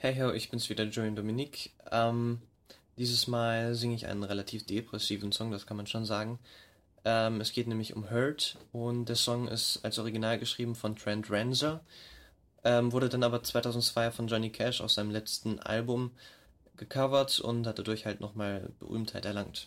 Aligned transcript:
Hey 0.00 0.14
ho, 0.20 0.30
ich 0.30 0.48
bin's 0.48 0.70
wieder, 0.70 0.84
Julian 0.84 1.16
Dominique. 1.16 1.72
Ähm, 1.90 2.40
dieses 2.98 3.26
Mal 3.26 3.74
singe 3.74 3.96
ich 3.96 4.06
einen 4.06 4.22
relativ 4.22 4.64
depressiven 4.64 5.32
Song, 5.32 5.50
das 5.50 5.66
kann 5.66 5.76
man 5.76 5.88
schon 5.88 6.04
sagen. 6.04 6.38
Ähm, 7.04 7.40
es 7.40 7.50
geht 7.50 7.66
nämlich 7.66 7.96
um 7.96 8.08
Hurt 8.08 8.58
und 8.70 9.06
der 9.06 9.16
Song 9.16 9.48
ist 9.48 9.84
als 9.84 9.98
Original 9.98 10.38
geschrieben 10.38 10.76
von 10.76 10.94
Trent 10.94 11.28
Reznor, 11.32 11.80
ähm, 12.62 12.92
wurde 12.92 13.08
dann 13.08 13.24
aber 13.24 13.42
2002 13.42 14.12
von 14.12 14.28
Johnny 14.28 14.50
Cash 14.50 14.80
aus 14.82 14.94
seinem 14.94 15.10
letzten 15.10 15.58
Album 15.58 16.12
gecovert 16.76 17.40
und 17.40 17.66
hat 17.66 17.80
dadurch 17.80 18.06
halt 18.06 18.20
nochmal 18.20 18.70
Berühmtheit 18.78 19.24
erlangt. 19.24 19.66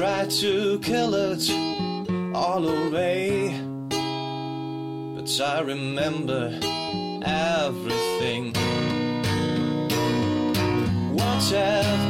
try 0.00 0.24
to 0.24 0.78
kill 0.78 1.12
it 1.14 1.44
all 2.34 2.66
away. 2.66 3.54
But 5.14 5.30
I 5.42 5.60
remember 5.60 6.58
everything. 7.22 8.54
What 11.12 11.42
have 11.50 12.09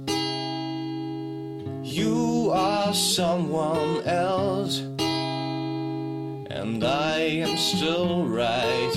You 1.83 2.51
are 2.53 2.93
someone 2.93 4.01
else, 4.03 4.79
and 6.49 6.83
I 6.83 7.17
am 7.19 7.57
still 7.57 8.25
right 8.25 8.91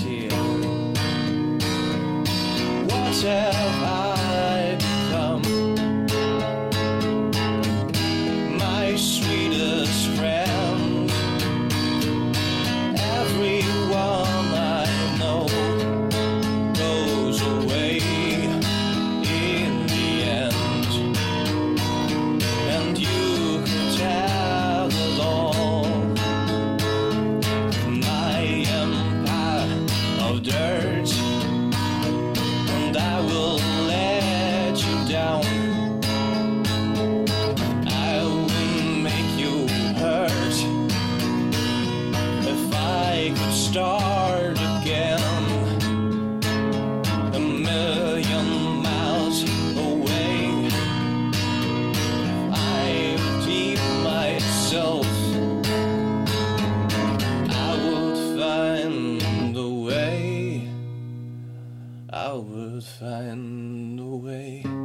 find 62.85 63.99
a 63.99 64.03
way. 64.03 64.84